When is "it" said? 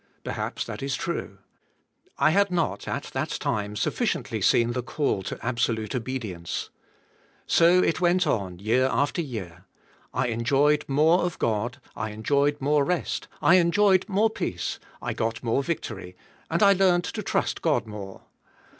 7.83-8.01